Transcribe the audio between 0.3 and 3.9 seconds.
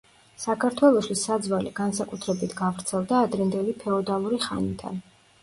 საქართველოში საძვალე განსაკუთრებით გავრცელდა ადრინდელი